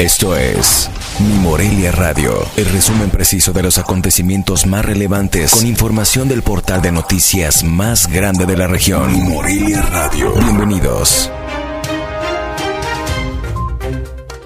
Esto 0.00 0.34
es 0.34 0.88
Mi 1.18 1.34
Morelia 1.40 1.92
Radio, 1.92 2.32
el 2.56 2.64
resumen 2.64 3.10
preciso 3.10 3.52
de 3.52 3.62
los 3.62 3.76
acontecimientos 3.76 4.64
más 4.64 4.82
relevantes 4.82 5.50
con 5.50 5.66
información 5.66 6.26
del 6.26 6.42
portal 6.42 6.80
de 6.80 6.90
noticias 6.90 7.64
más 7.64 8.10
grande 8.10 8.46
de 8.46 8.56
la 8.56 8.66
región. 8.66 9.12
Mi 9.12 9.20
Morelia 9.20 9.82
Radio. 9.82 10.32
Bienvenidos. 10.32 11.30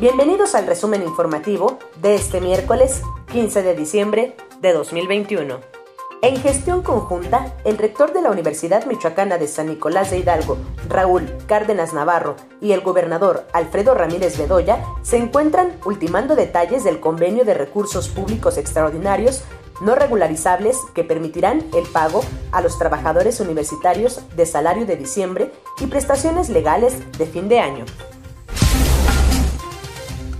Bienvenidos 0.00 0.56
al 0.56 0.66
resumen 0.66 1.04
informativo 1.04 1.78
de 2.02 2.16
este 2.16 2.40
miércoles 2.40 3.02
15 3.30 3.62
de 3.62 3.76
diciembre 3.76 4.36
de 4.60 4.72
2021. 4.72 5.73
En 6.22 6.36
gestión 6.36 6.82
conjunta, 6.82 7.54
el 7.64 7.76
rector 7.76 8.12
de 8.12 8.22
la 8.22 8.30
Universidad 8.30 8.86
Michoacana 8.86 9.36
de 9.36 9.46
San 9.46 9.66
Nicolás 9.66 10.10
de 10.10 10.18
Hidalgo, 10.18 10.56
Raúl 10.88 11.30
Cárdenas 11.46 11.92
Navarro, 11.92 12.36
y 12.60 12.72
el 12.72 12.80
gobernador 12.80 13.44
Alfredo 13.52 13.94
Ramírez 13.94 14.38
Bedoya 14.38 14.84
se 15.02 15.18
encuentran 15.18 15.72
ultimando 15.84 16.34
detalles 16.34 16.82
del 16.84 17.00
convenio 17.00 17.44
de 17.44 17.54
recursos 17.54 18.08
públicos 18.08 18.56
extraordinarios 18.56 19.44
no 19.80 19.94
regularizables 19.94 20.78
que 20.94 21.04
permitirán 21.04 21.64
el 21.74 21.84
pago 21.86 22.22
a 22.52 22.60
los 22.60 22.78
trabajadores 22.78 23.40
universitarios 23.40 24.20
de 24.36 24.46
salario 24.46 24.86
de 24.86 24.96
diciembre 24.96 25.52
y 25.80 25.86
prestaciones 25.86 26.48
legales 26.48 26.94
de 27.18 27.26
fin 27.26 27.48
de 27.48 27.60
año. 27.60 27.84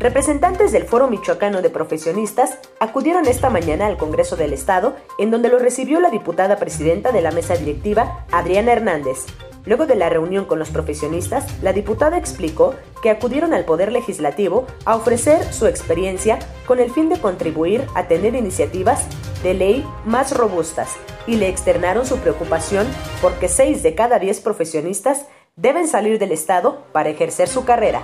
Representantes 0.05 0.71
del 0.71 0.85
Foro 0.85 1.09
Michoacano 1.09 1.63
de 1.63 1.71
Profesionistas 1.71 2.59
acudieron 2.79 3.27
esta 3.27 3.49
mañana 3.49 3.87
al 3.87 3.97
Congreso 3.97 4.37
del 4.37 4.53
Estado, 4.53 4.95
en 5.19 5.31
donde 5.31 5.49
lo 5.49 5.59
recibió 5.59 5.99
la 5.99 6.11
diputada 6.11 6.59
presidenta 6.59 7.11
de 7.11 7.23
la 7.23 7.31
mesa 7.31 7.57
directiva, 7.57 8.27
Adriana 8.31 8.73
Hernández. 8.73 9.25
Luego 9.65 9.87
de 9.87 9.95
la 9.95 10.11
reunión 10.11 10.45
con 10.45 10.59
los 10.59 10.69
profesionistas, 10.69 11.47
la 11.63 11.73
diputada 11.73 12.19
explicó 12.19 12.75
que 13.03 13.09
acudieron 13.09 13.55
al 13.55 13.65
Poder 13.65 13.93
Legislativo 13.93 14.67
a 14.85 14.95
ofrecer 14.95 15.43
su 15.55 15.67
experiencia 15.67 16.39
con 16.67 16.81
el 16.81 16.91
fin 16.91 17.09
de 17.09 17.19
contribuir 17.19 17.87
a 17.95 18.07
tener 18.07 18.35
iniciativas 18.35 19.07
de 19.43 19.55
ley 19.55 19.87
más 20.05 20.37
robustas 20.37 20.91
y 21.27 21.37
le 21.37 21.49
externaron 21.49 22.05
su 22.05 22.19
preocupación 22.19 22.87
porque 23.23 23.49
6 23.49 23.83
de 23.83 23.95
cada 23.95 24.19
10 24.19 24.39
profesionistas 24.41 25.25
deben 25.57 25.89
salir 25.89 26.19
del 26.19 26.33
Estado 26.33 26.83
para 26.93 27.09
ejercer 27.09 27.49
su 27.49 27.65
carrera. 27.65 28.03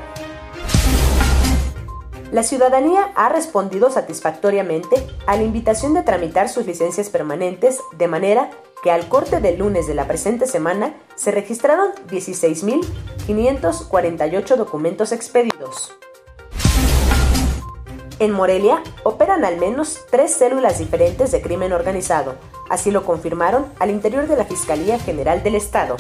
La 2.33 2.43
ciudadanía 2.45 3.11
ha 3.17 3.29
respondido 3.29 3.91
satisfactoriamente 3.91 5.05
a 5.27 5.37
la 5.37 5.43
invitación 5.43 5.95
de 5.95 6.05
tramitar 6.05 6.49
sus 6.49 6.65
licencias 6.65 7.11
permanentes 7.11 7.81
de 7.99 8.07
manera 8.07 8.51
que 8.85 8.93
al 8.93 9.09
corte 9.09 9.41
del 9.41 9.59
lunes 9.59 9.89
de 9.89 9.95
la 9.95 10.07
presente 10.07 10.47
semana 10.47 10.95
se 11.17 11.33
registraron 11.33 11.89
16.548 12.09 14.57
documentos 14.57 15.11
expedidos. 15.11 15.93
En 18.21 18.31
Morelia 18.31 18.81
operan 19.03 19.45
al 19.45 19.57
menos 19.57 19.99
tres 20.11 20.33
células 20.33 20.79
diferentes 20.79 21.33
de 21.33 21.43
crimen 21.43 21.73
organizado, 21.73 22.37
así 22.69 22.93
lo 22.93 23.05
confirmaron 23.05 23.67
al 23.81 23.91
interior 23.91 24.29
de 24.29 24.37
la 24.37 24.45
Fiscalía 24.45 25.01
General 25.01 25.43
del 25.43 25.57
Estado. 25.57 25.97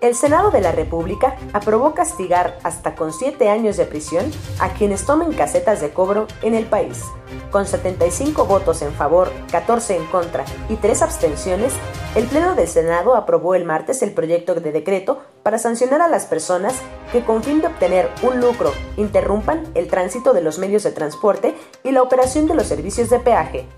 El 0.00 0.14
Senado 0.14 0.50
de 0.50 0.62
la 0.62 0.72
República 0.72 1.36
aprobó 1.52 1.92
castigar 1.92 2.58
hasta 2.62 2.94
con 2.94 3.12
siete 3.12 3.50
años 3.50 3.76
de 3.76 3.84
prisión 3.84 4.24
a 4.58 4.70
quienes 4.70 5.04
tomen 5.04 5.34
casetas 5.34 5.82
de 5.82 5.90
cobro 5.90 6.26
en 6.40 6.54
el 6.54 6.64
país. 6.64 7.04
Con 7.50 7.66
75 7.66 8.46
votos 8.46 8.80
en 8.80 8.94
favor, 8.94 9.30
14 9.52 9.96
en 9.96 10.06
contra 10.06 10.46
y 10.70 10.76
3 10.76 11.02
abstenciones, 11.02 11.74
el 12.14 12.24
Pleno 12.24 12.54
del 12.54 12.66
Senado 12.66 13.14
aprobó 13.14 13.54
el 13.54 13.66
martes 13.66 14.02
el 14.02 14.12
proyecto 14.12 14.54
de 14.54 14.72
decreto 14.72 15.20
para 15.42 15.58
sancionar 15.58 16.00
a 16.00 16.08
las 16.08 16.24
personas 16.24 16.80
que 17.12 17.22
con 17.22 17.42
fin 17.42 17.60
de 17.60 17.66
obtener 17.66 18.08
un 18.22 18.40
lucro 18.40 18.72
interrumpan 18.96 19.64
el 19.74 19.88
tránsito 19.88 20.32
de 20.32 20.40
los 20.40 20.58
medios 20.58 20.82
de 20.82 20.92
transporte 20.92 21.54
y 21.84 21.92
la 21.92 22.00
operación 22.00 22.46
de 22.46 22.54
los 22.54 22.66
servicios 22.66 23.10
de 23.10 23.18
peaje. 23.18 23.68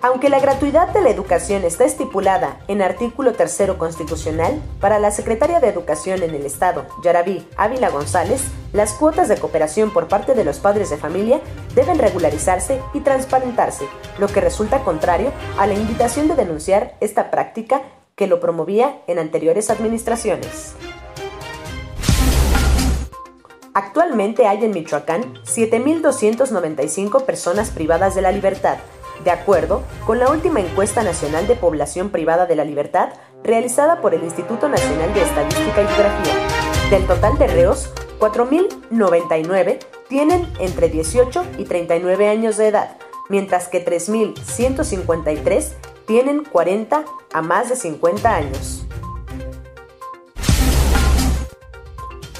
Aunque 0.00 0.28
la 0.28 0.38
gratuidad 0.38 0.88
de 0.90 1.02
la 1.02 1.10
educación 1.10 1.64
está 1.64 1.84
estipulada 1.84 2.60
en 2.68 2.82
artículo 2.82 3.32
3 3.32 3.72
constitucional, 3.76 4.62
para 4.80 5.00
la 5.00 5.10
secretaria 5.10 5.58
de 5.58 5.66
Educación 5.66 6.22
en 6.22 6.36
el 6.36 6.46
Estado, 6.46 6.86
Yarabí 7.02 7.44
Ávila 7.56 7.90
González, 7.90 8.44
las 8.72 8.92
cuotas 8.92 9.28
de 9.28 9.38
cooperación 9.38 9.92
por 9.92 10.06
parte 10.06 10.34
de 10.34 10.44
los 10.44 10.60
padres 10.60 10.90
de 10.90 10.98
familia 10.98 11.40
deben 11.74 11.98
regularizarse 11.98 12.80
y 12.94 13.00
transparentarse, 13.00 13.88
lo 14.18 14.28
que 14.28 14.40
resulta 14.40 14.84
contrario 14.84 15.32
a 15.58 15.66
la 15.66 15.74
invitación 15.74 16.28
de 16.28 16.36
denunciar 16.36 16.96
esta 17.00 17.32
práctica 17.32 17.82
que 18.14 18.28
lo 18.28 18.38
promovía 18.38 19.02
en 19.08 19.18
anteriores 19.18 19.68
administraciones. 19.68 20.74
Actualmente 23.74 24.46
hay 24.46 24.64
en 24.64 24.70
Michoacán 24.72 25.34
7.295 25.44 27.24
personas 27.24 27.70
privadas 27.70 28.14
de 28.14 28.22
la 28.22 28.32
libertad, 28.32 28.78
de 29.24 29.30
acuerdo 29.30 29.82
con 30.06 30.18
la 30.18 30.30
última 30.30 30.60
encuesta 30.60 31.02
nacional 31.02 31.46
de 31.46 31.56
población 31.56 32.10
privada 32.10 32.46
de 32.46 32.56
la 32.56 32.64
libertad 32.64 33.10
realizada 33.42 34.00
por 34.00 34.14
el 34.14 34.22
Instituto 34.22 34.68
Nacional 34.68 35.12
de 35.14 35.22
Estadística 35.22 35.82
y 35.82 35.86
Geografía. 35.86 36.34
Del 36.90 37.06
total 37.06 37.38
de 37.38 37.46
reos, 37.46 37.92
4.099 38.18 39.78
tienen 40.08 40.50
entre 40.58 40.88
18 40.88 41.44
y 41.58 41.64
39 41.64 42.28
años 42.28 42.56
de 42.56 42.68
edad, 42.68 42.96
mientras 43.28 43.68
que 43.68 43.84
3.153 43.84 45.72
tienen 46.06 46.44
40 46.44 47.04
a 47.32 47.42
más 47.42 47.68
de 47.68 47.76
50 47.76 48.34
años. 48.34 48.87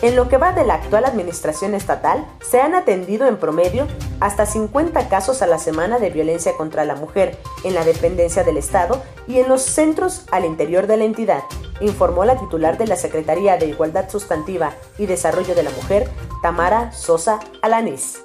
En 0.00 0.14
lo 0.14 0.28
que 0.28 0.36
va 0.36 0.52
de 0.52 0.64
la 0.64 0.74
actual 0.74 1.04
administración 1.04 1.74
estatal, 1.74 2.24
se 2.40 2.60
han 2.60 2.76
atendido 2.76 3.26
en 3.26 3.36
promedio 3.36 3.88
hasta 4.20 4.46
50 4.46 5.08
casos 5.08 5.42
a 5.42 5.48
la 5.48 5.58
semana 5.58 5.98
de 5.98 6.10
violencia 6.10 6.52
contra 6.56 6.84
la 6.84 6.94
mujer 6.94 7.36
en 7.64 7.74
la 7.74 7.84
dependencia 7.84 8.44
del 8.44 8.58
Estado 8.58 9.02
y 9.26 9.40
en 9.40 9.48
los 9.48 9.62
centros 9.62 10.24
al 10.30 10.44
interior 10.44 10.86
de 10.86 10.98
la 10.98 11.04
entidad, 11.04 11.42
informó 11.80 12.24
la 12.24 12.38
titular 12.38 12.78
de 12.78 12.86
la 12.86 12.96
Secretaría 12.96 13.56
de 13.56 13.66
Igualdad 13.66 14.08
Sustantiva 14.08 14.72
y 14.98 15.06
Desarrollo 15.06 15.56
de 15.56 15.64
la 15.64 15.70
Mujer, 15.70 16.08
Tamara 16.42 16.92
Sosa 16.92 17.40
Alanís. 17.62 18.22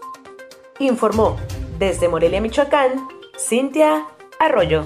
Informó 0.77 1.37
desde 1.79 2.07
Morelia, 2.07 2.39
Michoacán, 2.39 3.07
Cintia 3.37 4.05
Arroyo. 4.39 4.85